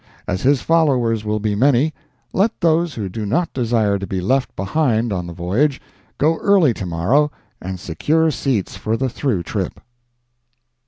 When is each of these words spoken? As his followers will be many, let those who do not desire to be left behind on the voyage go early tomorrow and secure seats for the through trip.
As 0.27 0.41
his 0.41 0.63
followers 0.63 1.23
will 1.23 1.39
be 1.39 1.53
many, 1.53 1.93
let 2.33 2.59
those 2.61 2.95
who 2.95 3.07
do 3.07 3.23
not 3.23 3.53
desire 3.53 3.99
to 3.99 4.07
be 4.07 4.19
left 4.19 4.55
behind 4.55 5.13
on 5.13 5.27
the 5.27 5.31
voyage 5.33 5.79
go 6.17 6.37
early 6.39 6.73
tomorrow 6.73 7.29
and 7.61 7.79
secure 7.79 8.31
seats 8.31 8.75
for 8.75 8.97
the 8.97 9.09
through 9.09 9.43
trip. 9.43 9.79